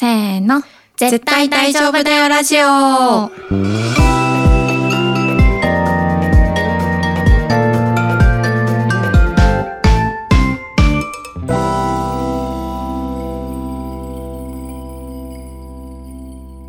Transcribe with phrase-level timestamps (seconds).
[0.00, 0.62] せーの。
[0.96, 3.28] 絶対大丈夫だよラジオ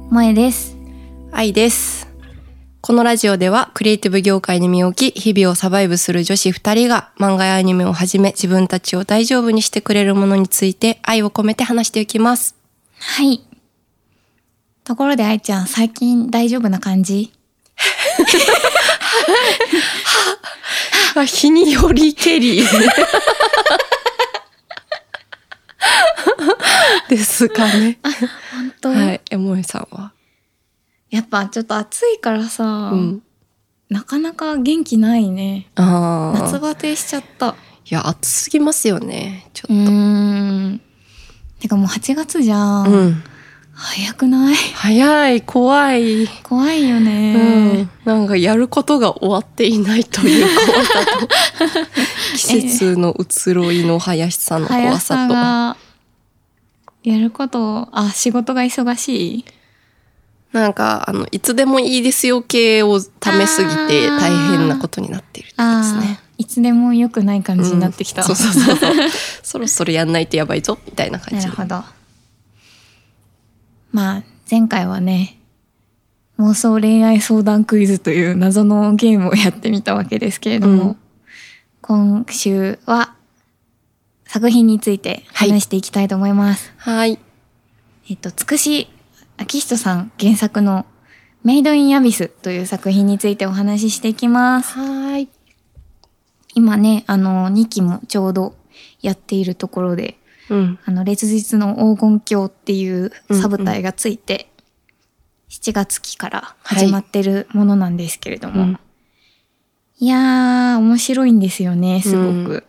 [0.10, 0.76] 萌えです。
[1.32, 2.10] 愛です。
[2.82, 12.61] このラジオではクリエイティブ業界に身を置き、日々をサバイブする女子二人が漫画やアニメをはじめ自分たちを大丈夫にしてくれるものについて愛を込めて話していきます。
[13.04, 13.42] はい。
[14.84, 17.34] ところで愛ちゃん、最近大丈夫な感じ？
[21.16, 22.64] あ日によりけり。
[27.10, 28.00] ですかね。
[28.54, 29.22] 本当、はい。
[29.32, 30.14] えもえさんは？
[31.10, 33.22] やっぱちょっと暑いからさ、うん。
[33.90, 35.68] なかなか元気ないね。
[35.76, 37.56] 夏バテしちゃった。
[37.86, 39.50] いや、暑すぎますよね。
[39.54, 39.92] ちょうっと。
[39.92, 40.82] ーん。
[41.62, 42.88] てかもう8月じゃん。
[42.92, 43.24] うん。
[43.74, 44.56] 早くない？
[44.56, 46.28] 早い、怖い。
[46.44, 51.28] 怖いようねん。、なんかやることが終わっていないという 怖さと
[52.34, 55.78] 季節の移ろいの速さの怖速ささとが、
[57.04, 59.46] やること、あ、仕事が忙しい？
[60.52, 68.24] なんかあのいつでもいいですよ系をためすぎて大変なことになっているってことですねいつでも良くない感じになってきた。
[68.24, 68.96] うんそうそうそう
[69.44, 71.84] そろそろやんないとやばいぞみたいな感じなるほど。
[73.92, 75.38] まあ、前回はね、
[76.40, 80.98] 妄想恋愛相談クイズという謎のゲームをやってみたわけですけれども、うん
[81.84, 83.16] 今週は
[84.26, 86.72] 作品について話していきたいと思います。
[86.78, 87.20] はい
[88.10, 88.88] えっと、つくし
[89.38, 90.86] 秋人さん原作の
[91.44, 94.78] メイドインアビスという作品についてお話ししていきます。
[94.78, 95.28] はい
[96.54, 98.56] 今ね、あの、2期もちょうど
[99.02, 100.18] やっているところで、
[100.50, 100.80] うん。
[100.86, 104.50] あの、烈日の黄金鏡っていうサブ隊がついて、
[105.50, 108.80] 7月期から始まってるものなんですけれども、うん。
[110.00, 112.66] いやー、面白いんですよね、すごく。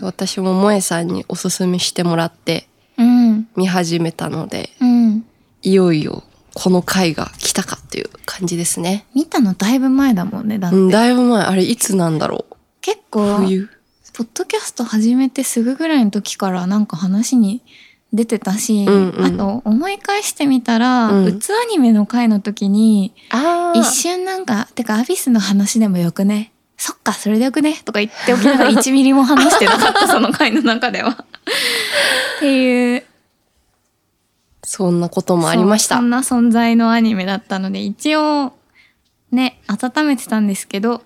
[0.00, 2.68] 私も萌えさんにおすすめしてもらって
[2.98, 5.26] うん、見始めたのでうん。
[5.62, 6.22] いよいよ
[6.54, 9.04] この回が来たかっていう感じですね。
[9.14, 10.76] 見たのだいぶ前だもんね、だって。
[10.76, 11.44] うん、だいぶ前。
[11.44, 12.46] あれいつなんだろ
[12.86, 13.68] 結う構、冬。
[14.14, 17.60] ポッドキャスト始めてすぐぐらいの時からなんか話に
[18.12, 19.24] 出てたし、うんうん。
[19.24, 21.24] あと思い返してみたら、うん。
[21.24, 26.52] うつアニメの回の時に、あ一瞬なんか、てかアビスの話でもよくね。
[26.76, 31.10] そっか、それでよくねとか言っておきながら1ミリも話してなかった、その回の中では。
[31.10, 33.04] っていう。
[34.62, 35.96] そんなこともありました。
[35.96, 38.52] そんな存在のアニメだったので、一応、
[39.32, 41.02] ね、温めてたんですけど、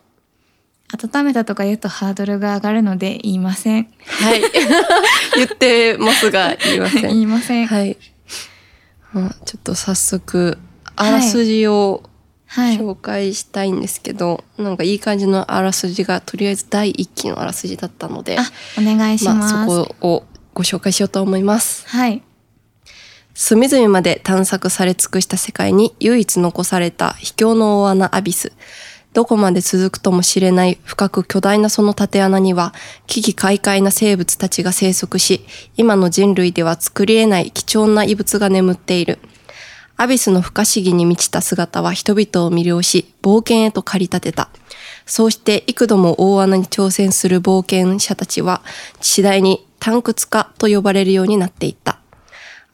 [0.93, 3.89] 温めたとか言うとハードルが上がるので言いません。
[4.07, 4.43] はい。
[5.37, 7.03] 言ってますが、言いません。
[7.03, 7.67] 言いません。
[7.67, 7.97] はい。
[7.97, 9.23] ちょ
[9.57, 10.59] っと早速、
[10.97, 12.03] あらすじを
[12.49, 18.43] 紹介したいんですけど、なんかいい感じのあらすじが、とりあえず第一期のあらすじだったので、あ、
[18.79, 19.55] お願いします。
[19.55, 20.25] まあ、そこを
[20.55, 21.89] ご紹介しようと思います。
[21.89, 22.23] はい。
[23.35, 28.53] 隅々まで探索され尽くした世界に唯一残された秘境の大穴アビス。
[29.13, 32.73] どこまで続くとも知れない深く巨大なその縦穴には、
[33.07, 35.45] 危機快快な生物たちが生息し、
[35.77, 39.19] 今の人類では作り得ない貴重な遺物が眠っている。
[39.97, 44.49] アビスの不可思議に満ちた姿は人々を魅了し、冒険へと駆り立てた。
[45.07, 48.63] そうして幾度も大穴に挑戦する冒険者たちは、
[49.01, 51.99] 次第に探掘家と呼ばれるようになっていった。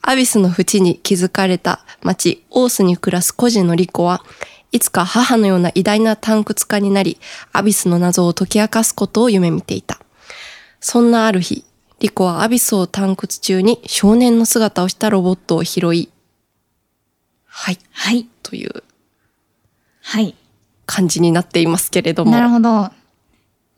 [0.01, 4.23] アビスの淵に築かれた町、オースに暮らす孤児のリコは、
[4.71, 7.19] いつか母のような偉大な探掘家になり、
[7.53, 9.99] アビスの謎を解き明かすことを夢見ていた。
[10.79, 11.63] そんなある日、
[11.99, 16.09] リコはアビスを探掘中に少年の姿をしたロボットを拾い、
[17.45, 18.27] はい、はい。
[18.43, 18.83] という
[20.01, 20.35] はい。
[20.85, 22.31] 感じになっていますけれども。
[22.31, 22.91] なるほど。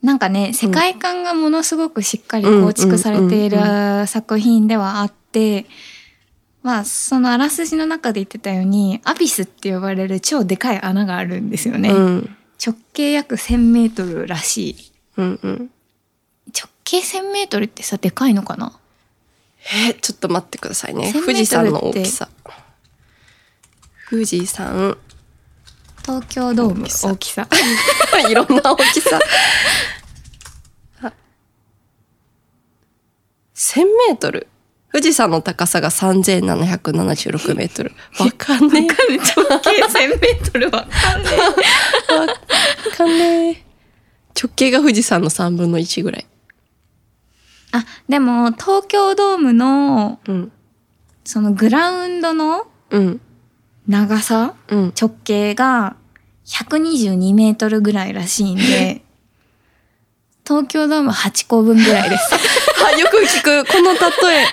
[0.01, 3.57] なんかね、世界観がものすごくしっかり構築されている
[4.07, 5.65] 作品ではあって、
[6.61, 11.89] まあ、そのあらすじの中で言ってたように、アビスって呼ばれる超でかい穴があるんですよね。
[11.89, 12.35] うん。
[12.65, 14.91] 直径約1000メートルらしい。
[15.17, 15.71] うんうん。
[16.53, 18.77] 直径1000メートルってさ、でかいのかな？
[19.87, 21.11] えーちょっと待ってくださいね。
[21.15, 22.27] 1000富士山の大きさ。
[24.09, 24.97] 富士山。
[26.01, 27.47] 東京ドーム大きさ大きさ。
[28.29, 29.19] いろんな大きさ。
[31.03, 31.13] あ
[33.53, 34.47] 1000メートル？
[34.91, 37.91] 富士山の高さが3776メートル。
[38.19, 39.17] わかんねえ。
[39.17, 43.63] 直径1000メートルわかんねわかんねえ。
[44.41, 46.25] 直径が富士山の3分の1ぐらい。
[47.71, 50.51] あ、でも、東京ドームのうん。
[51.23, 53.21] そのグラウンドのうん。
[53.87, 54.93] 長さうん。
[54.99, 55.95] 直径が
[56.47, 59.03] 122メートルぐらいらしいんで、
[60.47, 62.31] 東京ドーム8個分ぐらいです。
[62.93, 63.99] あ、よく聞く、この例
[64.41, 64.45] え。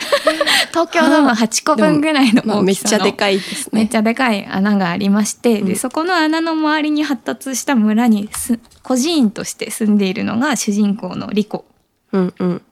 [0.69, 3.81] 東京ドーム8個分ぐらいのまあ、大きさのめっちゃでかいですね。
[3.81, 11.65] めっちゃでかい穴がありまして、うんでそこの穴の周りに発達した村にす孤児院として住んでいるのが主人公のリコ。
[12.13, 12.63] うんうん。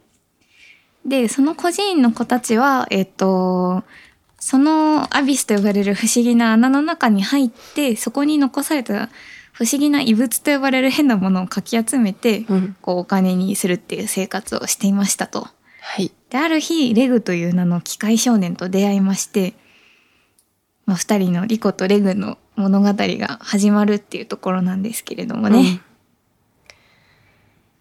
[1.06, 3.84] でその孤児院の子たちはえっ、と
[4.38, 9.08] そのアビスと呼ばれる不思議な穴の中に入ってそこに残された
[9.55, 12.77] 不思議な遺物と呼ばれる変なものをかき集めて、うん。
[12.83, 15.47] こうお金にするっていう生活をしていましたと。
[15.81, 16.12] はい。
[16.29, 19.55] である日レグという名の機械少年と出会いまして、
[20.87, 25.81] まあ、2人のリコとレグの物語が始まるっていうところなんですけれどもね、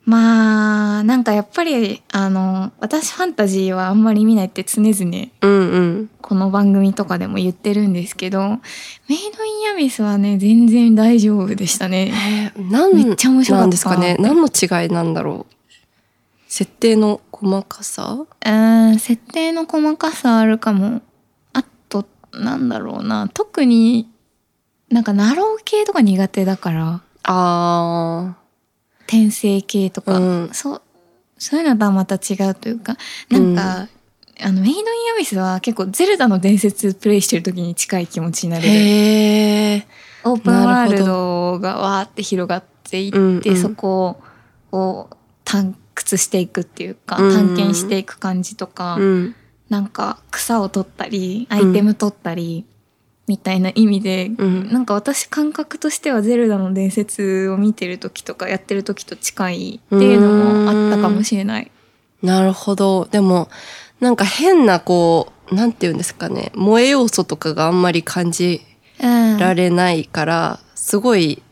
[0.05, 5.49] まあなんかやっぱりあの私ファンタジーはあんまり見ないって常々うん。
[5.49, 6.09] うんうん。
[6.21, 12.51] この番組とかでも言ってるんですけどメイド・イン・アビスはね全然大丈夫でしたね。
[12.55, 14.17] えー、なんめっちゃ面白かったなんですかね？
[14.19, 15.53] 何の違いなんだろう？
[16.47, 18.25] 設定の細かさ？
[18.45, 21.01] うん設定の細かさあるかも。
[21.53, 23.29] あと、なんだろうな。
[23.33, 24.09] 特に、
[24.89, 28.35] なんかナロー系とか苦手だから、あ
[29.07, 30.81] 転生系とか、うんそう、
[31.37, 32.97] そういうのとはまた違うというか、
[33.29, 33.87] なんか、
[34.41, 38.61] あの、メイドインアビスは結構ゼルダの伝説プレイしてる時に近い気持ちになー。
[38.61, 39.85] れる。
[40.25, 44.21] オープンワールドがわーって広がっていって、うんうんそこ
[44.71, 45.09] を
[45.45, 49.35] 探掘していくっていうか、うんうん探検していく感じとか、うん。
[49.69, 52.65] なんか草を取ったりアイテム取ったり、
[53.27, 61.71] みたいな意味で、うんなんか私感覚としては「ゼルダの伝説」を見てる時とかやってる時と近いっていうのもあったかもしれない。
[62.21, 63.05] なるほど。
[63.11, 63.49] でも、
[63.99, 66.51] なんか変なこう、なんて言うんですかね。
[66.55, 68.61] 萌え要素とかがあんまり感じ
[69.01, 71.42] うん、られないから、すごい、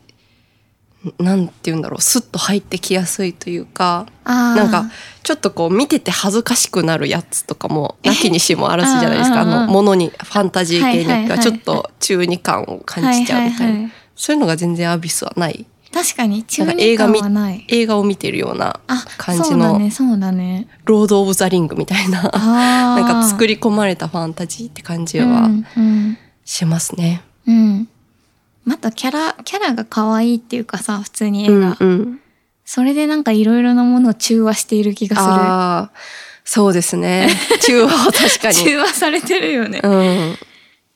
[1.18, 2.02] なんて言うんだろう。
[2.02, 4.90] スッと入ってきやすいというか、なんか、
[5.22, 9.40] ちょっとこう見てて恥ずかしくなるやつとかも、なきにしもあらずじゃないですか。
[9.40, 13.90] あうんうんうんの、ものに、ファンタジー系によっては、ちょっと中二感を感じちゃうみたいな。
[14.14, 15.66] そういうのが全然アビスはない。
[15.92, 17.64] 確かに中二感映画見はない。
[17.68, 20.68] 映画を見てるようなあ感じの、そうだねそうだね。
[20.84, 27.22] ロード・オブ・ザ・リングみたいな、あなんか作りり込まれたファンタジーって感じはうんうんしますね。
[27.46, 27.88] うん
[28.64, 32.20] またキャラキャラが可愛いっていうかさ普通に絵うんが、うん。
[32.64, 35.28] それでなんかいろいろなものを中和している気がする。
[35.28, 35.90] ああ、
[36.44, 37.28] そうですね。
[37.62, 38.54] 中和は確かに。
[38.54, 39.80] 中和されてるよね。
[39.82, 40.38] うん。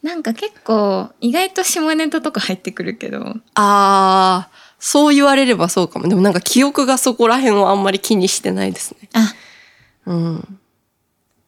[0.02, 4.48] なんか結構意外と下ネタとか入ってくるけど、ああ、
[4.78, 6.06] そう言われればそうかも。
[6.06, 9.08] でもなんか記憶がそこら辺をあんまり気にしてないですね。
[9.14, 9.34] あ、
[10.06, 10.58] うん。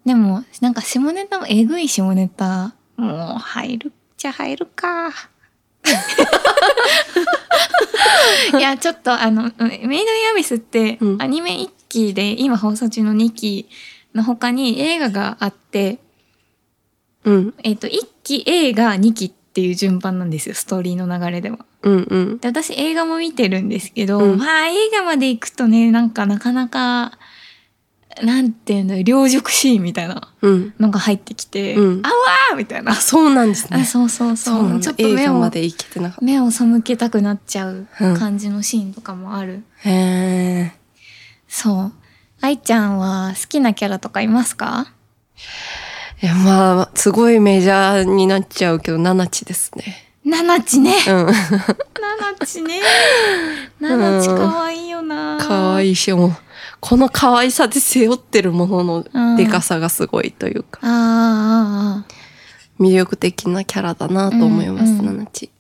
[0.05, 5.13] でもなんか下ネタもえぐい下ネタもう入るっちゃ入るか。
[8.59, 10.03] いやちょっとあのメイドイン
[10.33, 13.69] アビスってうんアニメ1期で今放送中の2期
[14.15, 15.99] の他に映画があって、
[17.25, 17.55] うん。
[17.63, 17.91] えっ、と1
[18.23, 21.59] 期映画2期っていう順番なんですよストーリーの流れでは。
[21.83, 22.39] うんうん。
[22.39, 27.19] で私映画も見てるんですけど、うんまあ映画まで行くとねなんかなかなか
[28.23, 30.75] なんていうんだろう両辱シーンみたいなうん。
[30.79, 33.81] のが入ってきて、うんあわーみたいなあ、そうなんですね。
[33.81, 39.91] あそうそうそうちょっと目を映画まで行けてなかっ目を背けたくなっちゃううん感じのシーンとかもある、た。
[39.91, 40.73] へえ。
[41.49, 41.93] そう
[42.41, 44.93] 愛ちゃんは好きなキャラとかいますか？
[46.23, 50.05] いや、まあ、すごいメジャーになっちゃうけど、ナナチですね。
[50.25, 51.15] ナナチねうん。
[51.97, 52.81] ナナチね
[53.81, 56.37] ナナチ可愛いよな 可愛いし、もう、
[56.81, 62.83] この可愛さで背負ってるもののでかさがすごいというか、あーあーあー。
[62.83, 65.07] 魅力的なキャラだなと思います、うんうん。
[65.07, 65.51] ナナチ。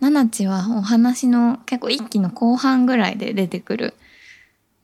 [0.00, 3.94] ナナチはお話の結構一期の後半ぐらいで出てくる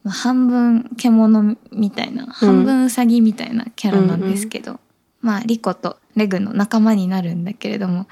[0.05, 4.79] まあ半分獣みたいな半分ウサギみたいなキャラなんですけど、
[5.21, 8.07] まあリコとレグの仲間になるんだけれども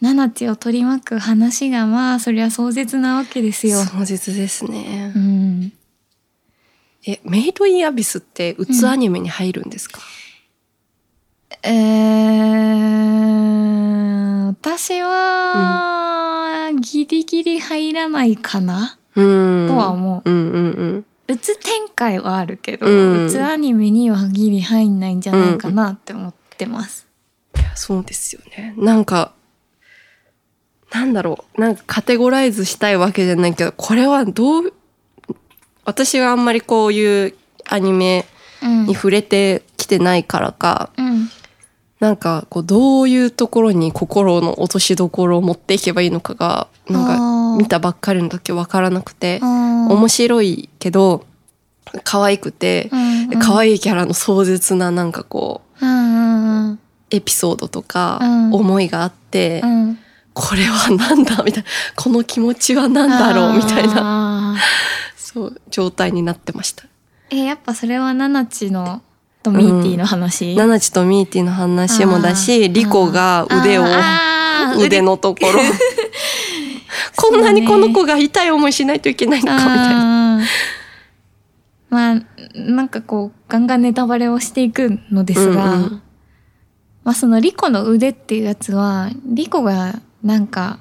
[0.00, 3.82] ナナチを取り巻く話がまあそりゃ壮絶なわけですよ。
[3.82, 5.12] 壮絶ですね。
[5.16, 5.18] う。
[5.18, 5.72] ん、
[7.06, 10.00] え、メイドインアビスって、うつアニメに入るんですか、
[11.62, 21.04] えー、私は、ギリギリ入らないかなうん、とは思ううんうんうん。
[21.28, 27.06] うつ展開はあるけど、うんうつアニメにはギリ入んないんじゃないかなって思ってます。
[27.56, 28.74] いやそうですよね。
[28.76, 29.32] なんか、
[30.92, 31.60] なんだろう。
[31.60, 34.72] なんかカテゴライズしたいわけじゃないけど、これはどう、
[35.84, 37.34] 私はあんまりこういう
[37.68, 38.26] アニメ
[38.62, 38.86] うん。
[38.86, 41.28] に触れてきてないからか、うん。
[41.98, 51.24] なんかこうどういうところに心の落としどころを持っていけばいいのかがなんか見たばっかりの時わからなくて面面白いけど
[52.02, 53.38] 可愛くてうんうん。
[53.40, 56.78] 可愛いキャラの壮絶ななんかこううんうんうん。
[57.10, 58.54] エピソードとかうん。
[58.54, 59.98] 思いがあって、うん。
[60.34, 63.94] これはなんだみたいなこの気持ちは何だろうみたいな。
[63.94, 64.56] な
[65.32, 66.84] そう状態になってました。
[67.30, 69.02] えやっぱそれはナナチの
[69.42, 73.84] とミーティの話、ナナチとミーティの話もだしリコが腕を
[74.78, 75.02] 腕。
[75.02, 75.60] のところ。
[77.16, 80.40] こんなにこの子が痛い思いしないといけないのかみたいな。
[81.90, 82.22] まあ
[82.54, 86.02] なんかこうガンガンネタバレをしていくのですが、うんうん。
[87.04, 90.78] まあそのリコの腕っていうやつはリコがなんか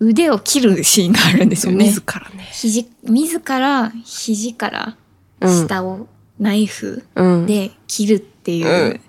[0.00, 1.86] 腕を切るシーンがあるんですよね。
[1.86, 2.48] 自らね。
[2.52, 4.96] 肘自ら肘から
[5.40, 6.06] 下を
[6.38, 9.00] ナイフうん、で切るっていう、うん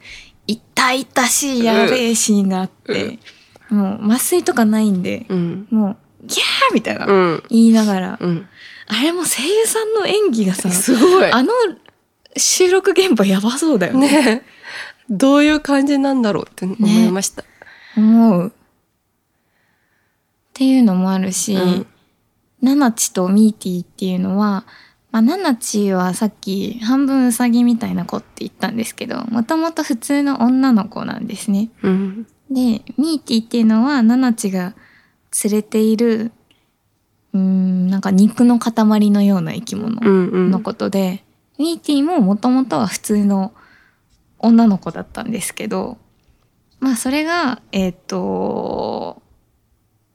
[0.47, 3.19] 痛々しいやべえシーンがあって、
[3.69, 8.47] もう麻酔とかないんで、うんもうギャーみたいな、うん言いながら、うん、
[8.87, 11.31] あれも声優さんの演技がさすごい。
[11.31, 11.53] あの
[12.35, 14.07] 収録現場やばそうだよね。
[14.07, 14.43] ね
[15.09, 17.43] どういう感じなんだろうって思いました。
[17.95, 18.53] 思う。
[20.59, 21.87] っていうのもあるし、うん。
[22.61, 24.65] ナナチとミーティっていうのは、
[25.09, 31.69] まあ、ナナチはさっき半分ウサギみたいな子って言ったんですけど、もともと普通の女の子なんですね。
[31.81, 32.27] うん。
[32.51, 34.75] で、ミーティっていうのはナナチが
[35.45, 36.33] 連れている、
[37.31, 40.51] うーん、なんか肉の塊のような生き物うんうん。
[40.51, 41.23] のことで、
[41.57, 43.53] ミーティももともとは普通の
[44.37, 45.97] 女の子だったんですけど、
[46.81, 49.18] まあそれが、えっ、と、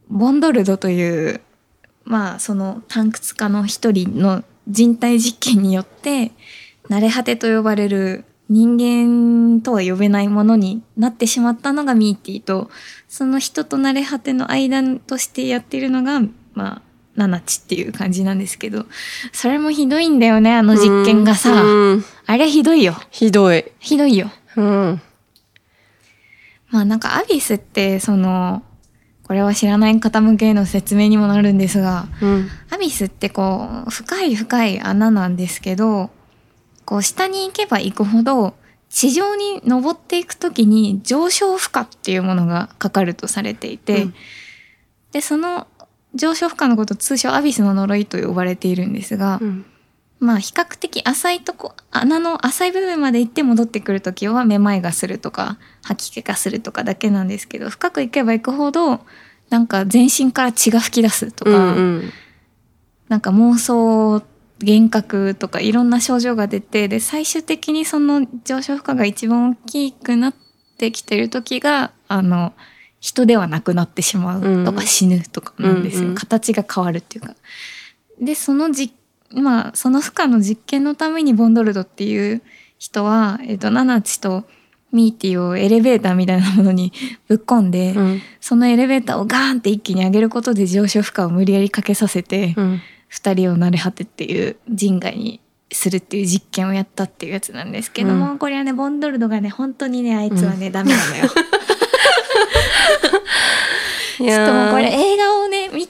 [0.08, 1.40] ボンドルドという、
[2.04, 6.32] まあその探掘家の一人の人体実験によって、
[6.88, 12.70] 慣れ果てと呼ばれる人間とは呼べないものになってしまったのがミーティと、
[13.08, 16.20] その人と慣れ果ての間としてやっているのが、
[16.52, 16.82] まあ、
[17.16, 18.86] ナナチっていう感じなんですけど、
[19.32, 21.62] それもひどいんだよね、あの実験がさ。
[21.62, 22.96] うんあれひどいよ。
[23.10, 23.64] ひどい。
[23.78, 24.30] ひどいよ。
[24.56, 25.00] うん
[26.70, 28.62] まあなんかアビスって、その、
[29.26, 32.48] これは知らない方向けの説明にもなるんですが、うん。
[32.70, 36.10] アビスってこう、深い深い穴なんですけど、
[36.84, 38.54] こう下に行けば行くほど、
[38.90, 44.14] 地上に登っていくときに上昇負荷っていうものがかかるとされていて、うん。
[45.12, 45.66] で、その
[46.14, 49.66] 上昇負荷のことを通称アビスの呪いと呼ばれているんですが、うん
[50.24, 59.00] まあ比較的浅いとこ、穴の浅い部分まで行って戻ってくるときはめまいがするとか、吐き気がするとかだけなんですけど、深く行けば行くほど、
[59.50, 62.12] なんか全身から血が噴き出すとか、うんうん
[63.08, 64.22] なんか妄想、
[64.60, 70.34] 幻覚とかいろんな症状が出て、で、最終的にその上昇負荷が一番大きくなっ
[70.78, 72.54] てきてる時が、あの、
[73.00, 76.02] 人ではなくなってしまうとかうん死ぬとかなんですよ。
[76.04, 77.34] うんうん形が変わるっていうか。
[78.18, 78.94] で、そのじ、
[79.32, 82.42] まあ、その負荷の実験のためにボンドルドっていう
[82.78, 84.44] 人は、えっ、と、ナナチと
[84.94, 86.92] ミーティをエレベーターみたいなものに
[87.28, 95.40] ぶっ込んで、うんそのエレベーターをガーンって一気に上げることで上昇負荷を無理やりかけさせて、うん二人を慣れ果てっていう人外に
[95.70, 101.24] するっていう実験をやったっていうやつなんですけども、うこれはねボンドルドがね本当にねあいつはね、ダメなのよ。
[104.20, 105.43] いちょっともうこれ映画を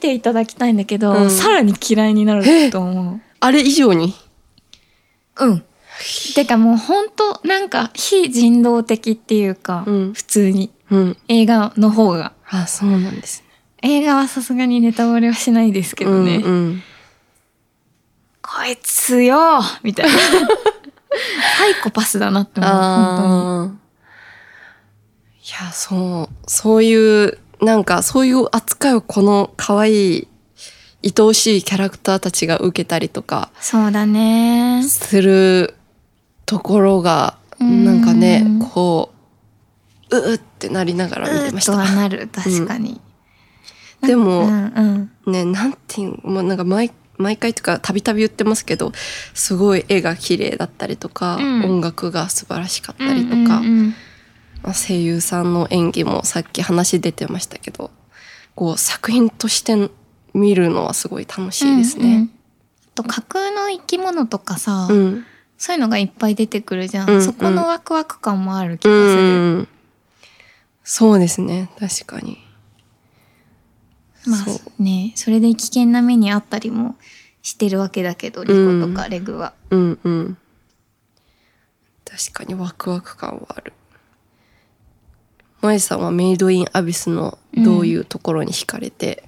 [0.05, 1.31] ていただきたいんだけど、うん。
[1.31, 4.15] さらに嫌いになると思あれ以上に？
[5.41, 5.47] う。
[5.47, 5.65] うん。
[6.35, 10.13] てかもう本当なんか非人道的っていうか、うん。
[10.13, 10.71] 普通に。
[10.91, 11.17] うん。
[11.29, 12.35] 映画の方が。
[12.51, 13.43] あそうなんです
[13.83, 13.99] ね。
[14.01, 16.83] 映画はさすがにネタバレはしないですけどね、うんうん。
[18.43, 20.13] こいつよみたいな。
[21.59, 23.85] サイコパスだなって思う本ああ。
[25.47, 30.29] いや、そう、そういう、なんかそういう扱いをこの可愛い、
[31.03, 34.83] 愛おしいキャラクターたちが受けたりとかそうだね。
[34.87, 35.75] する
[36.47, 39.13] ところが、うんなんかね、こ
[40.11, 41.77] う、うーってなりながら見てました。
[41.77, 42.29] なる。
[42.33, 43.01] 確かに、
[44.03, 45.33] でもうんうん。
[45.33, 48.93] ね、なんていうの、もうなんか毎毎回とかたびたび言ってますけど、
[49.35, 51.65] すごい絵が綺麗だったりとか、うん。
[51.65, 53.89] 音楽が素晴らしかったりとか、うんうんうん。
[53.89, 54.14] まあ
[54.73, 57.91] 声優さんの演技もさっき話出てましたけど
[58.55, 59.91] こう作品として
[60.33, 62.31] 見るのはすごい楽しいですうんうん。
[62.95, 65.27] と架空の生き物とかさ、うん、
[65.59, 67.23] そういうのがいっぱい出てくるじゃん、うんうん。
[67.23, 69.69] そこのワクワク感もある気うがする、ん、
[70.85, 71.71] そうですね。
[71.79, 72.39] 確かに。
[74.27, 76.97] まあねそれで危険な目にあったりも
[77.43, 80.39] してるわけだけどリコとかレグは、うんうん。
[82.05, 83.73] 確かにワクワク感はある。
[85.65, 89.25] 萌さんはメイドインアビスのどういうところに惹かれて、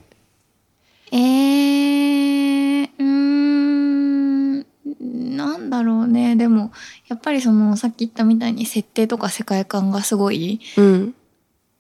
[1.11, 4.61] えー、うーん、
[5.37, 6.37] なんだろうね。
[6.37, 6.73] でも、
[7.09, 11.15] やっぱりその、さっき言ったみたいに設定とか世界観がすごいうん、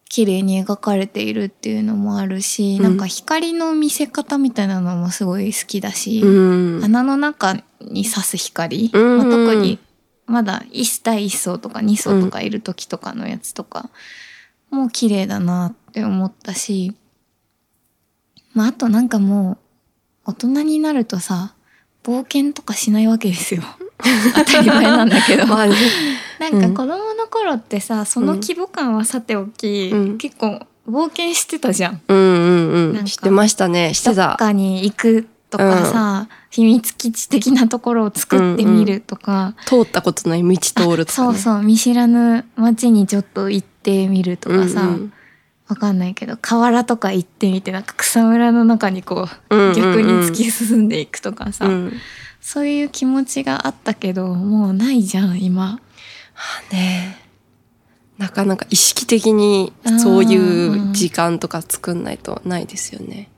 [0.08, 2.82] 綺麗に描かれているっていうのもあるし、うん。
[2.82, 9.18] なんか光の見せ方みたいなのもすごい好きだし、うん、穴の中に差す光、うん。
[9.18, 9.78] まあ、特に
[10.26, 13.90] まだ1対1層とか2層とかいる時とかのやつとか、
[14.70, 16.94] もう綺麗だなって思ったし、
[18.54, 19.58] まああとなんかも
[20.26, 21.54] う大人になるとさ、
[22.02, 23.62] 冒険とかしないわけですよ。
[24.34, 25.46] 当たり前なんだけど。
[25.46, 25.74] まあね、
[26.38, 30.18] なんか子供の頃ってさ、その規模感はさておき、うん。
[30.18, 32.00] 結構冒険してたじゃん。
[32.08, 41.62] うんうんうなんかん、知ってましたね、してどったかに行くとかさ、秘密基地的なところを作ってみるとか、通ったことない道通るとか、ね、そうそう。
[41.62, 43.75] 見知らぬ街にちょっと行って
[44.08, 45.12] みるとかさ、うん。
[45.68, 49.74] わかんないけど河原とか行ってみてなんか草むらの中にこう、うんうんうん。
[49.74, 51.92] 逆に突き進んでいくとかさ、うん、
[52.40, 55.80] そういう気持ちがあったけどもうないじゃん今。
[56.72, 57.18] ね。
[58.18, 63.28] なかなか意識的にそういう時間とか作んないとないですよね。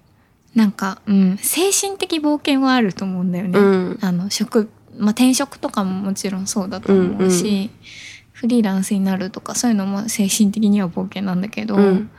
[0.54, 3.58] なんか、うん、精神的冒険はあると思うんだよね。
[3.58, 3.98] うん。
[4.02, 8.07] あの職、まあ、転職とかももちろんそうだと思うし、うん
[8.38, 12.10] フリーランスになるとかそういうのも精神的には冒険なんだけど、うん。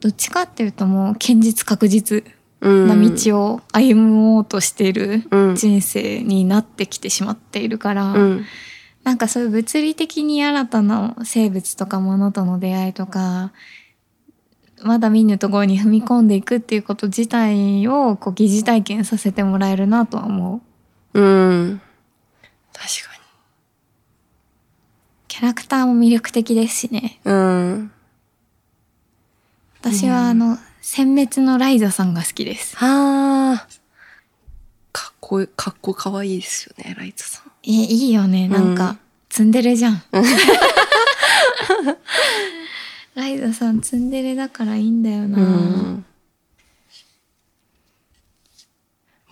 [0.00, 2.24] どっちかっていうともう堅実確実
[2.60, 2.88] うん。
[2.88, 5.54] な道を歩もうとしているうん。
[5.54, 8.44] 人生になってきてしまっているから、うん。
[9.04, 13.52] なんかそういう物理的に新たな生物とか物との出会いとか
[14.82, 20.60] まだ見ぬところに踏み込んでいくっていうこと自体をこう疑似体験させてもらえるなとは思
[21.14, 21.20] う。
[21.20, 21.80] うん。
[22.72, 23.15] 確か
[25.36, 27.20] キャラクターも魅力的ですしね。
[27.26, 27.92] にうん
[29.82, 32.74] 私はあの、殲滅のライザさんが好きです。
[32.78, 33.66] はあ
[34.92, 37.52] かっこいいかっこかわいいですよねライツさん。
[37.64, 38.48] え、いいよね。
[38.48, 38.96] なんうんか、
[39.28, 40.02] ツンデレじゃん。
[43.14, 45.36] ライザさんツンデレだからいいんだよな。
[45.36, 46.06] うん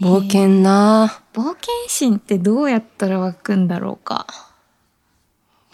[0.03, 4.27] 冒険な冒険心ってどうやったら湧くんだろうか。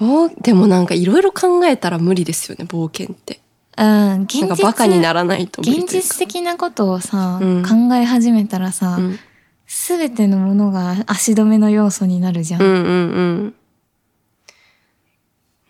[0.00, 3.40] 冒でもなんかいろいろ考えたら無理ですよね冒険って。
[3.76, 7.62] うん、現実なんかバカにならないと現実的なことをさ、うん。
[7.62, 9.18] 考え始めたらさうん、
[9.66, 12.62] すべ、てのものが足止めの要素になるじゃん。
[12.62, 13.54] うんうん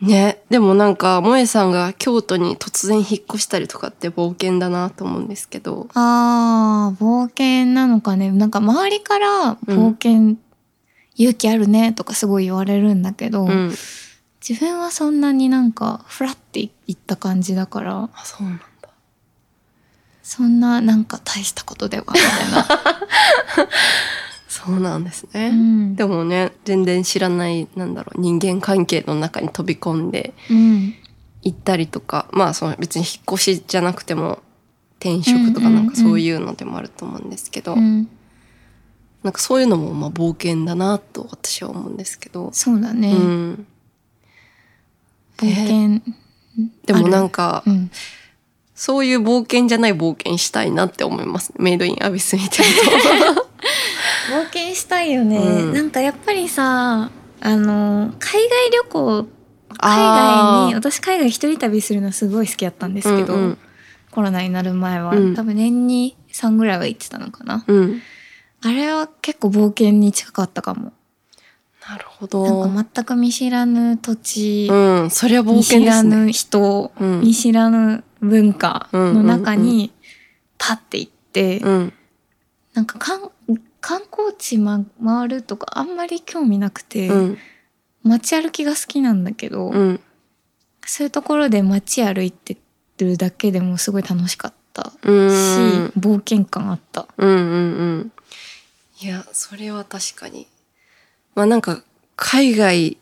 [0.00, 0.08] うん。
[0.08, 5.88] ねでもなんか萌さんが京都に突然引っ越したりとかって冒険だなと思うんですけど。
[5.94, 8.30] あー、冒険なのかね。
[8.30, 10.36] なんか周りから冒険、
[11.16, 13.74] 勇気あるねとかすごい言われるんだけど、うん
[14.46, 18.64] 自分はそんなになんかフラっていった感じだから、あそうなんだ
[20.22, 23.68] そんななんか大したことではみたい
[24.48, 25.56] そうなんですね、な。
[25.56, 25.96] うん。
[25.96, 30.94] でもね全然知らないなんだろう人間関係の中に飛び込んでうん。
[31.42, 34.40] 行ったりとかまあその別に引っ越しじゃなくても
[34.98, 38.08] 転職とかうんうんうんなんかそういうのでもあると思うんですけど、うん。
[39.22, 43.12] なんかそういうのもまあ冒険だなと私は思うんですけど、そうだね。
[43.12, 43.66] うん、
[45.40, 46.02] 冒険？
[46.84, 47.90] でもなんか、かうん。
[48.74, 51.52] そういう冒険じゃない冒険したいなって思います。
[51.58, 52.68] メイドインアビス見てる
[54.32, 55.74] 冒険したいよね、うん。
[55.74, 59.28] なんかやっぱりさあの海外旅行と
[59.78, 63.58] 海外にあ私海外一人旅するのすごい好きだったんですけど、うんうん。
[64.10, 65.34] コロナになる前は、うん。
[65.34, 68.02] 多分年に3ぐらいは行ってたのかな、ーうん。
[68.62, 70.92] あれは結構冒険に近かったかも、
[71.90, 74.74] なるほなどんか全く見知らぬ土地、う
[75.06, 77.20] んそれは冒見知らぬ人、うん。
[77.20, 79.90] 見知らぬ文化の中に
[80.56, 81.92] パッて行って、うん。
[82.74, 83.30] なんかかん
[83.80, 87.38] 観光地、ま、回るとかあんまり興味なくて、うん。
[88.04, 90.00] 街歩きが好きなんだけど、うん。
[90.86, 92.56] そういうところで街歩いて
[92.98, 95.92] るだけでもすごい楽しかったし、うん。
[95.98, 97.08] 冒険感あった。
[97.16, 97.38] うんうんう
[97.96, 98.12] ん。
[99.02, 100.46] いやそれは確かに
[101.34, 101.82] まあなんか
[102.16, 102.96] 海外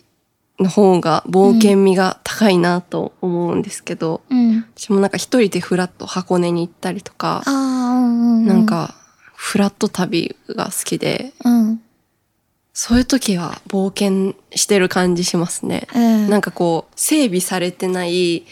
[0.60, 4.66] の方が冒険味が高いなと思うんですけど、うん。
[4.76, 8.46] 私もなんか一人でフラッと箱根に行ったりとかうんうん。
[8.46, 8.94] なん、か
[9.34, 11.80] フラット旅が好きでうん。
[12.72, 15.86] そういう時は冒険してる感じしますね。
[15.94, 16.30] うん。
[16.30, 18.44] なんかこう整備されてない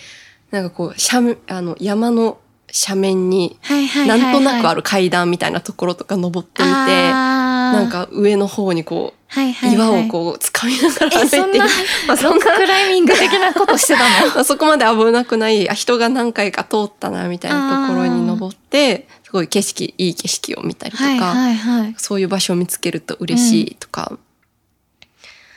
[0.50, 2.38] なんかこう斜面あの山の
[2.86, 3.58] 斜面に
[4.06, 9.74] なんとなくある階段みたいなところとか登ってみて、ななん、か上の方にこうはいはい、はい。
[9.74, 11.66] 岩をこう掴みながら歩いえ、てそんな、
[12.08, 14.26] まあそんなロッククライミング的なことしてたの？
[14.34, 21.94] まあそこまで危なくないあ人が何回か通ったなみたいなところに登ってすごい景色いい景色を見たりとか、はいはいはい。
[21.98, 24.12] そういう場所を見つけると嬉しいとか、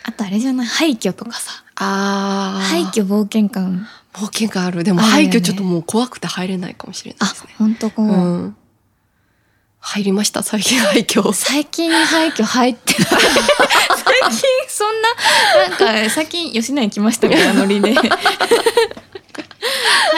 [0.03, 0.67] あとあれじゃない？
[0.67, 1.63] 廃墟とかさ。
[1.75, 3.85] ああ廃墟冒険館。
[4.11, 8.05] 冒険があるでも廃墟ちょっともう怖くて入れないかもしれないあですね、ほんとこう。
[8.07, 8.55] うん
[9.91, 13.05] 入りました最近廃墟最近廃墟入ってない。
[13.09, 13.17] 最
[14.29, 15.09] 近そんな、
[15.67, 17.95] なんか最近吉野家来ましたみたいなノリで。
[17.95, 18.05] 入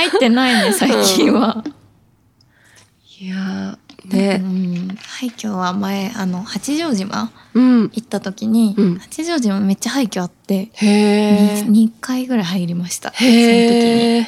[0.07, 1.63] ってないね、最近は。
[3.21, 3.77] いやー
[4.11, 13.13] うねん、廃墟は前、あの、八丈島うん行った時に、うん八丈島めっちゃ廃墟あって、へえ 2, 回ぐらい入りました。
[13.13, 14.25] その時に。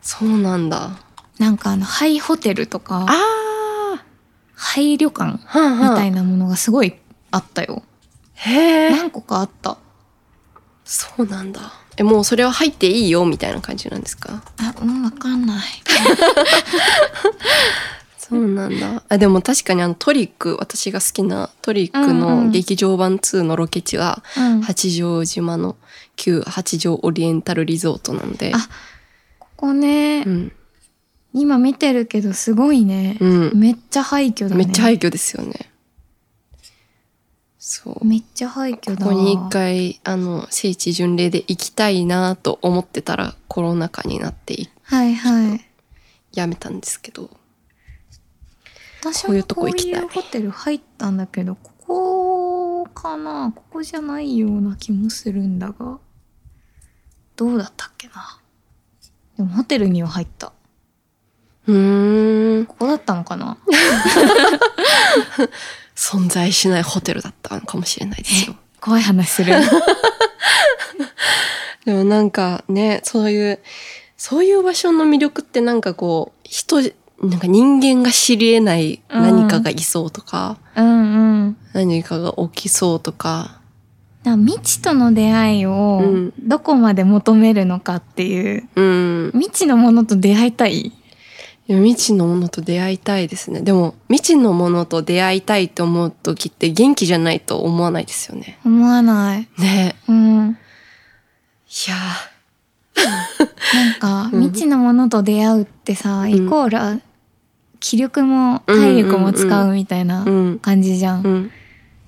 [0.00, 0.92] そうなんだ
[1.38, 3.47] なんかあの、廃ホテルとか、あ
[4.60, 5.78] 廃旅館あはん。
[5.94, 6.94] みたいなものがすごい
[7.30, 7.82] あったよ。
[8.34, 8.90] へえ。
[8.90, 9.78] 何個かあった。
[10.84, 11.72] そうなんだ。
[11.96, 14.42] えもうそれは入っていいよみたいな感じなんですか？
[14.58, 15.58] あ、うん、わかんない。
[18.18, 19.02] そうなんだ。
[19.08, 24.60] あでも確かにあのトリック私が好きなトリックのん劇場版2のロケ地はうん。
[24.62, 25.76] 八丈島の
[26.16, 28.52] 旧八丈オリエンタルリゾートなんで。
[28.54, 28.58] あ
[29.38, 30.52] ここね、うん、
[31.40, 33.16] 今見てるけどすごいね。
[33.20, 34.64] うん、めっちゃ廃墟だね。
[34.64, 35.70] めっちゃ廃墟ですよね
[37.58, 39.12] そうめっちゃ廃墟だわ。
[39.12, 45.60] ここに一回あの聖地巡礼で行きたいなと思ってたらコロナ禍になっていはいはい。
[46.32, 47.30] やめたんですけど
[49.00, 53.52] 私こういうもこうとこ行きたいいうホテル入ったんだけど、ここかな？
[53.54, 55.98] ここじゃないような気もするんだが。
[57.36, 58.40] どうだったっけな？
[59.36, 60.52] でもホテルには入った。
[61.68, 62.66] うーん。
[62.66, 63.56] ここだったのかな？
[65.94, 68.56] 存在しないホテルだったのかもしれないですよ。
[68.80, 69.54] 怖い話する。
[71.84, 73.60] でもなんかねそういう
[74.16, 76.80] そういう場所の魅力ってなんかこう人
[77.22, 81.56] なんか人間が知り得ない何かがいそうとか、うんうん。
[81.72, 83.60] 何かが起きそうとか。
[84.22, 86.32] だから未知との出会いをうん。
[86.38, 89.30] どこまで求めるのかっていう、うん。
[89.34, 90.92] 未知のものと出会いたい
[91.68, 93.60] いや未知のものと出会いたいですね。
[93.60, 98.58] でも未知のものと出会いたいって思う時って元気じゃないと思わないですよね。
[98.64, 99.48] 思わない。
[99.58, 99.94] ね。
[100.08, 100.58] うん。
[101.68, 101.96] いや
[103.74, 104.42] なんか、うん。
[104.44, 106.32] 未知のものと出会うってさ、ん。
[106.32, 107.02] イコール、
[107.80, 110.24] 気力も体力も使うみたいな
[110.62, 111.22] 感じじゃん。
[111.22, 111.50] うん。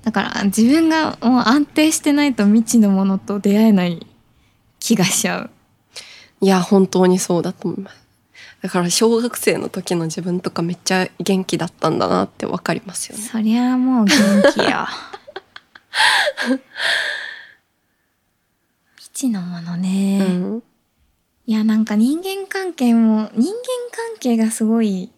[0.03, 4.07] だから、自分がもう安定してないと未知のものと出会えない
[4.79, 5.51] 気がしちゃう。
[6.42, 8.10] いや本当にそうだと思います
[8.62, 13.23] だから小学生の時の自分とかめっちゃ元気だったんだなってわかりますよね。
[13.25, 14.16] そりゃもう元
[14.53, 14.87] 気や。
[18.96, 20.18] 未知のものね。
[20.20, 20.25] う
[20.57, 20.62] ん。
[21.46, 23.53] いや、なんか人間関係も、人間
[23.90, 25.11] 関係がすごい、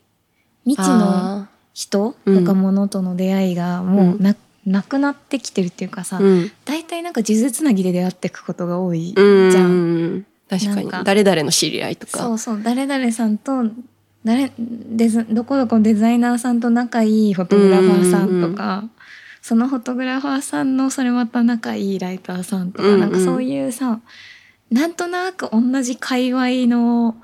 [0.64, 2.14] 未知のあ人？
[2.24, 2.38] うん。
[2.44, 6.52] とかものとの出会いがもうな,、なくなってきてるっていうかさ、ーうん。
[6.64, 9.56] 大体なんか数珠つなぎで出会っていくことが多いじうん。
[9.56, 10.26] ゃん。
[10.58, 11.04] 確かに。
[11.04, 12.18] 誰々の知り合いとか。
[12.18, 13.64] そうそう、誰々さんと、
[14.24, 18.84] 誰、デザ、どこどこデザイナーさんと仲いいフォトグラファーさんとか、
[19.40, 23.00] そのフォトグラファーさんのそれまた仲いいライターさんとか、うんうん。
[23.00, 24.00] なんかそういうさ、
[24.70, 27.16] なんとなく同じ界隈の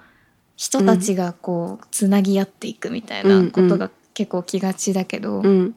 [0.57, 5.75] 人たちがこう、つなぎ合っていくみたいなことが結構起きがちだけど、うん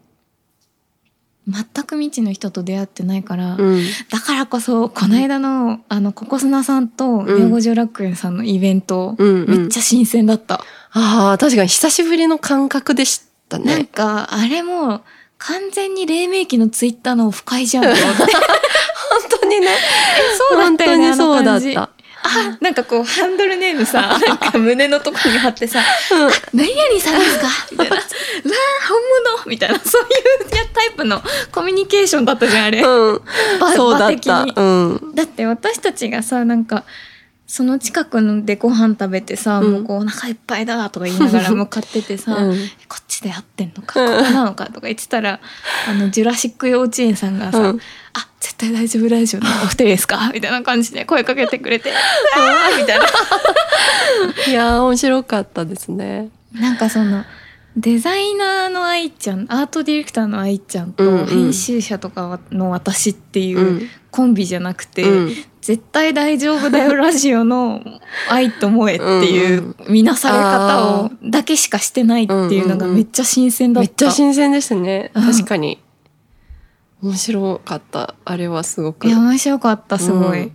[1.48, 3.84] 全く未知の人と出会ってないから、うん。
[4.10, 9.60] だからこそ、この間の、あの、ココスナさんと、ネオ五条楽園さんのイベント、うんうん。
[9.62, 10.64] めっちゃ新鮮だった。
[10.94, 15.02] ああ確かに久しぶりの感覚でしたなんねか、あれも、
[15.40, 18.08] 完全に黎明期のツイッターのオフ会じゃんと思って。
[18.14, 19.68] 本当にね。
[20.52, 25.80] そうだったよね、本当にそうだったあ、 なんかこう、ハンドルネームさ、なんか胸のとこに貼ってさ、
[26.12, 26.32] うん。
[26.54, 27.48] 何々さんですか？
[27.72, 27.96] みたいな。
[27.96, 28.06] わあ、
[28.88, 29.50] 本物？
[29.50, 30.06] みたいな、そうい
[30.52, 31.22] うやタイプの
[31.52, 32.82] コミュニケーションだったじゃん、あれ。
[32.82, 33.22] うん。
[33.60, 34.46] 場そうだった。
[34.46, 34.54] に。
[34.56, 35.16] うん。
[35.16, 36.84] だって私たちがさ、なんか、
[37.48, 39.72] その近くのでご飯食べてさ、うん。
[39.72, 42.70] もうこうお腹いっぱいだとか言いながら 向かっててさ、うん。
[42.88, 44.68] こっちでやってんのか、ここなのか？
[44.68, 45.42] とか言ってたら、
[45.90, 47.80] あの、ジュラシック幼稚園さんがさ、うん。
[48.14, 50.32] あ、絶対大丈夫ラジオの お二人ですか？
[50.36, 51.92] みたいな感じで声かけてくれて、
[52.78, 53.06] みたいな。
[54.48, 56.30] いやー面白かったですね。
[56.54, 57.24] なんかその、
[57.78, 61.26] デザイナーの愛ちゃん、アートディレクターの愛ちゃんと、うんうん。
[61.28, 63.90] 編集者とかの私っていううん。
[64.10, 65.36] コンビじゃなくて、うん。
[65.62, 67.82] 絶対大丈夫だよラジオの
[68.28, 73.88] 愛と萌えっていう見なされ方をだけしかしてないっていうのがめっちゃ新鮮だった。
[73.88, 75.12] めっちゃ新鮮ですね。
[75.14, 75.24] うん。
[75.32, 75.78] 確かに
[77.02, 78.16] 面白かった。
[78.26, 79.08] あれはすごく。
[79.08, 80.52] いや面白かったすごい、うん。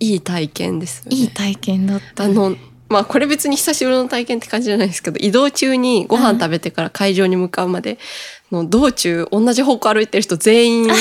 [0.00, 1.16] いい体験ですよね。
[1.16, 2.24] いい体験だった。
[2.24, 2.56] あの、
[2.88, 7.98] まあこれ別に久しぶりの体験って感じじゃないですけど、移動中にご飯食べてから会場に向かうまで
[8.50, 10.94] の道中、同じ方向歩いてる人全員 同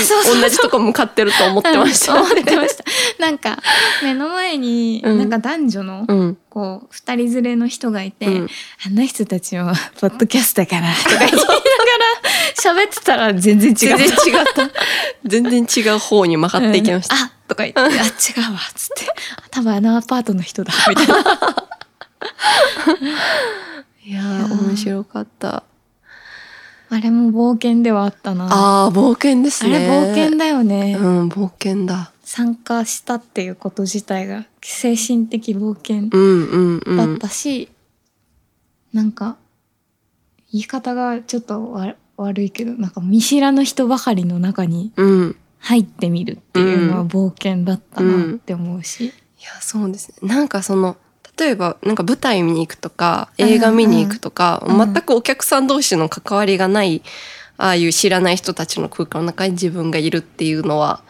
[0.50, 2.14] じとこ向かってると思ってました。
[2.14, 2.32] うんよね。
[2.34, 2.84] 思ってました。
[3.20, 3.58] なんか
[4.04, 5.18] 目の前にうん。
[5.18, 6.38] なんか男女のうん。
[6.50, 8.50] こう二人連れの人がいて、うん。
[8.86, 11.50] あの人たちもポッドキャストかなとか言いながら
[12.62, 14.16] 喋ってたら全然違全う然違っ
[14.56, 14.70] た。
[15.26, 17.16] 全然違う方に曲がっていきました。
[17.16, 18.10] うんあとか言って、あ、違うわ、
[18.76, 19.08] つって。
[19.50, 21.16] 多分あのアパートの人だ、みたいな。
[24.06, 25.64] いやー、面白かった。
[26.92, 28.46] あれも冒険ではあったな。
[28.46, 29.80] あああ、冒険ですね。
[29.80, 32.12] れ冒険だよね、うん、冒険だ。
[32.24, 36.98] 参加したっていうこと自体が精神的冒険うんうんうん。
[36.98, 37.70] だったし、
[38.94, 39.38] なんか、
[40.52, 45.36] 言い方がちょっとわ悪いけど、なんか見知らぬ人ばかりの中にうん。
[45.62, 49.08] 入ってみるっていうのはうん冒険だったなって思うし。
[49.08, 49.12] い
[49.44, 50.28] や、そうですね。
[50.28, 50.96] なんかその、
[51.38, 57.02] 例えば、なんか舞台見に行くとか、映画見に行くとか、うんうん全くお客さん同士の関わりがない、
[57.58, 61.02] ああいう知らない人たちの空間の中に自分がいるっていうのは、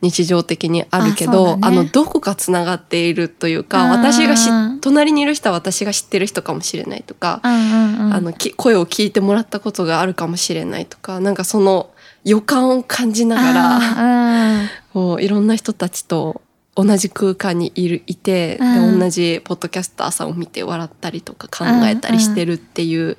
[0.00, 1.70] 日常的にあるけあど、ね。
[1.70, 4.48] の、どこかつながっているというか、うん私がし、
[4.80, 8.14] 隣にいる人は私が知ってる人かもしれないとか、うんうんうん。
[8.14, 11.90] あの、き声を聞いてもらったことがあるかもしれないとか、なんかその
[12.24, 16.42] 予感を感じながら、こういろんな人たちと
[16.76, 18.98] 同じ空間にいるいて、うん。
[18.98, 23.16] で同じポッドキャスターさんを見て笑ったりとか考えたりしてるっていう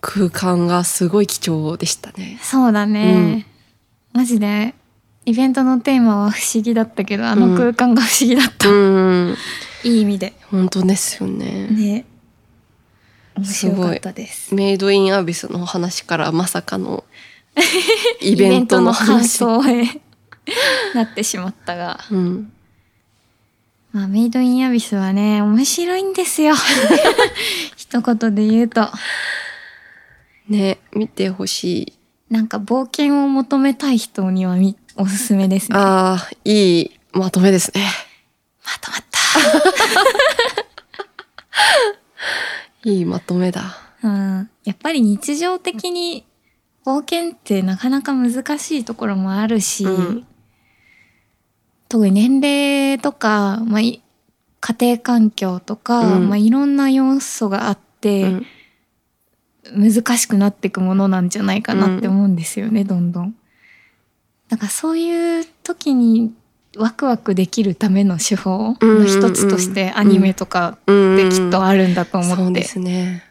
[0.00, 2.38] 空間がすごい貴重でしたね。
[2.42, 3.46] そうだね、
[4.14, 4.74] マジで
[5.26, 9.36] イベントのテーマは不思議だったけどあの空間が不思議だった、うん、
[9.84, 10.32] いい意味で。
[10.50, 11.68] 本当ですよね。
[11.68, 12.04] ね
[13.36, 14.54] 面白かったです。
[14.54, 17.04] メイドインアビスの話からまさかの
[18.20, 19.28] イベントの感話。
[19.28, 19.84] 想へ
[20.94, 22.52] なってしまったが、うん、
[23.92, 26.54] まあ、メイドインアビスはね面白いんですよ。
[27.76, 28.88] 一言で言うと。
[30.48, 31.92] ね見てほしい。
[32.30, 37.88] なんか冒険を求めたい人にはみおすすめですねまああいいまとめですね。
[38.80, 39.04] とまっ
[42.82, 43.76] たいいまとめだ。
[44.02, 46.24] うん、やっぱり日常的に
[46.84, 50.26] 冒険ってなかなか難しいところもあるし、うん
[51.88, 54.00] 特に年齢とか、まあ、い
[54.60, 58.46] 家庭環境とか、うんまあ、いろんな要素があって、うん
[59.72, 63.36] 難しくなっていくものなんじゃないかなって思うんですよね、どんどん。
[64.50, 66.32] だからそういう時に
[66.76, 72.42] ワクワクできるための手法の一つとしてアニメとかうんってきっとあるんだと思って。
[72.44, 73.24] そうですね。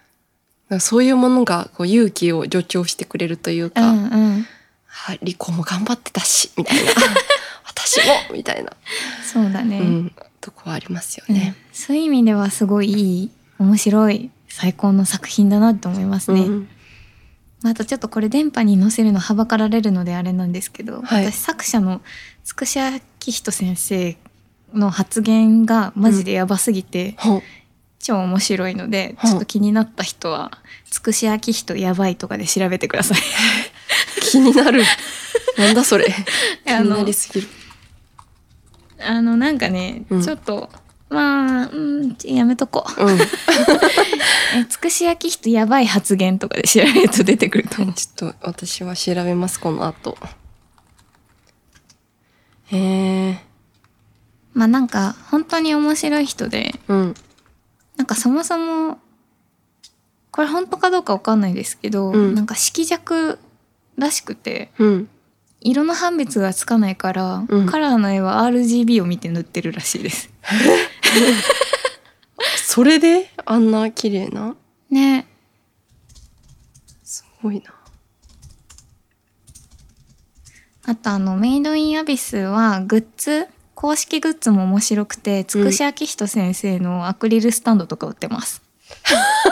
[0.79, 4.47] そういうものがこう勇気を助長してくれるといううか、んうん。
[4.85, 6.91] はリコも頑張ってたし、みたいな。
[7.65, 8.71] 私もみたいな、
[9.23, 9.79] そうだね。
[9.79, 11.55] うん、とこはありますようんね。
[11.71, 16.69] そういう意味ではすごいいい面白い最高の作品だなと思いますね、うん
[17.61, 22.01] まああとちょっとこれ電波に載せるのはばかられるのであれなんですけど、はい私作者の
[22.43, 24.17] つくし明人先生
[24.73, 27.41] の発言がマジでやばすぎて、ほう
[27.99, 30.51] 超面白いので、うんちょっと気になった人は
[30.89, 33.17] つくし明人やばいとかで調べてください
[34.31, 34.83] 気になる。
[35.57, 36.05] なんだそれ。
[36.65, 37.47] 気あのになりすぎる。
[39.01, 40.69] あのなんかね、うんちょっと
[41.09, 43.17] まあうんやめとこううん。
[44.55, 50.17] えつくし明人やばい発言とかで調べると出てくると思う ちょっと私は調べます、この後。
[52.65, 52.77] へ
[53.29, 53.43] え。
[54.53, 57.15] まあなんか本当に面白い人でうん。
[57.97, 58.99] なんかそもそも
[60.31, 63.39] これ本当かどうかわかんないですけど、うんなんか色弱
[63.97, 65.09] らしくてうん。
[65.61, 70.29] 色の判別がつかないから、うんカラーの絵は RGB を見て塗ってるらしいです。
[72.57, 73.31] それで？
[73.45, 74.55] あんな綺麗な？
[74.89, 75.27] ね
[77.03, 77.73] すごいな。
[80.85, 88.61] あとあのメイドインアビスはグッズ公式グッズも面白くてつくし明人先生のアクリルスタンドとか売ってます。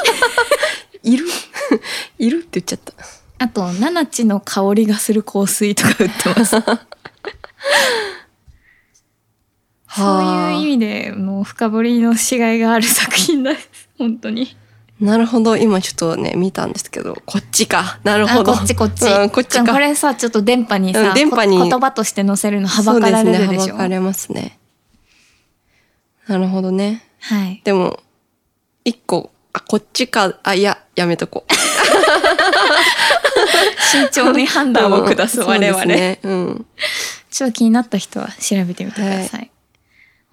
[1.03, 1.25] いる？
[2.17, 2.93] いるって言っちゃった。
[3.39, 6.55] あとナナチの香りがする香水とか売ってます。
[9.97, 13.69] そういう意味でもう深掘りのしがいがある作品です。
[13.97, 14.55] 本当に。
[14.99, 15.57] なるほど。
[15.57, 17.99] 今ちょっとね、見たんですけど、こっちか。
[18.03, 18.53] なるあほど。
[18.53, 19.05] こっちこっち。
[19.05, 19.73] うんこっちか。
[19.73, 23.59] これさちょっと電波にさ、うん電波にこ言葉として載せるのはばかられるでしょ。
[23.59, 24.57] そうすね、はばかれますね。
[26.27, 27.03] なるほどね。
[27.21, 27.61] はい。
[27.63, 27.99] でも、
[28.83, 31.53] 一個、あ、こっちか、あ、いや、やめとこう。
[33.91, 35.79] 慎重に判断を下す我々。
[35.79, 36.19] そうですね。
[36.23, 36.65] うん。
[37.29, 39.51] ちょっと気になった人は調べてみてください。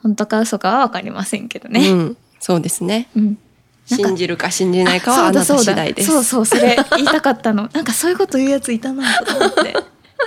[0.04, 1.88] 本当か嘘かはわかりませんけどね。
[1.88, 2.16] うん。
[2.38, 3.08] そうですね。
[3.16, 3.38] うん。
[3.86, 6.08] 信じるか信じないかはあなた次第です。
[6.08, 7.68] そうそう、それ言いたかったの。
[7.72, 9.74] なんかそういうこと言うやついたなと思って。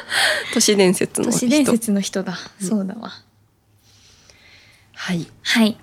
[0.53, 1.39] 都市伝説の都人。
[1.39, 2.39] 市伝説の人だ。
[2.59, 3.11] そうだわ。
[4.95, 5.27] はい。
[5.43, 5.77] はい。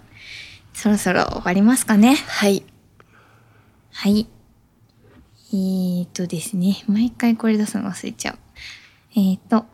[0.73, 2.17] そろそろ終わりますかね。
[2.27, 2.65] はい。
[3.93, 4.27] はい。
[5.53, 6.83] えーとですね。
[6.89, 8.39] 毎回これ出すの忘れちゃう。
[9.13, 9.67] えーと。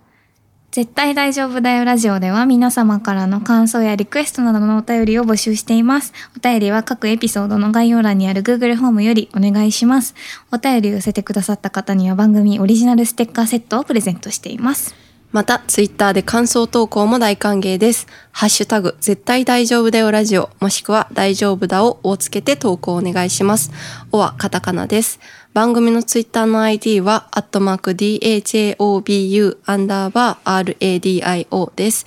[0.70, 6.12] 絶対大丈夫だよラジオでは皆様からの感想やリクエストなどのお便りを募集しています。
[6.36, 10.14] お便りは各エピソードの概要欄にある Google フォームよりお願いします。
[10.52, 14.94] お便りを寄せてくださった方には番組オリジナルステッカーセットをプレゼントしています。
[15.32, 18.08] また、ツイッターで感想投稿も大歓迎です。
[18.32, 23.70] ハッシュタグ、絶対大丈夫だよラジオ、もしくは大丈夫だををつけて投稿お願いします。
[24.10, 25.20] おはカタカナです。
[25.52, 32.06] 番組のツイッターの ID は、アットマーク DHAOBU アンダーバー RADIO です。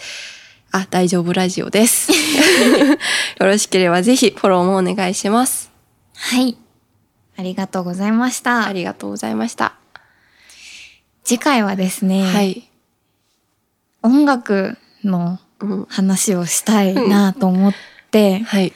[0.72, 2.10] あ、大丈夫ラジオです。
[3.40, 5.70] よろしければぜひフォローもお願いします。
[6.16, 6.58] はい。
[7.36, 8.66] ありがとうございました。
[8.66, 9.74] ありがとうございました。
[11.26, 12.70] 次回はですね、はい。
[14.04, 15.86] 音楽のうん。
[15.90, 17.74] 話をしたいなと思っ
[18.10, 18.74] て、はい。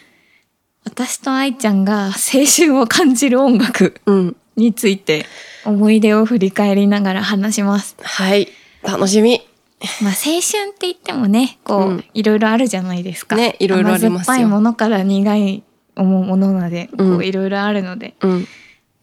[0.84, 4.36] 私と愛ちゃんが青春を感じる音楽うん。
[4.58, 5.26] について
[5.63, 7.96] 思い出を振り返りながら話します。
[8.02, 8.50] はい。
[8.84, 9.41] 楽しみ。
[10.02, 13.36] まあ青春って言ってもね、こう、うんいろいろあるじゃないですか。
[13.36, 15.63] ねいろいろありますよ甘酸っぱいものから苦い
[15.96, 18.48] ものまで、こういろいろあるので、うん。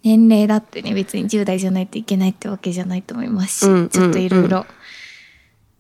[0.03, 4.67] 年齢だってね、別に10代じゃないといけないってわけじゃないと思いますし、うんちょっといろいうんろ、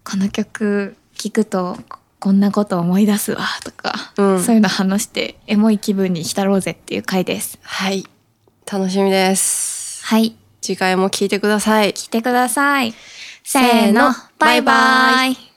[0.05, 1.77] この曲聴くと、
[2.21, 7.59] こんなこと思い出すわとか、うんそういうの話してエモい気分に浸ろうぜっていう回です。
[7.63, 8.07] はい。
[8.71, 10.05] 楽しみです。
[10.05, 10.37] はい。
[10.61, 11.93] 次回も聞いてください。
[11.93, 12.95] 来てください。
[13.43, 15.54] せーのーの、バイバイ。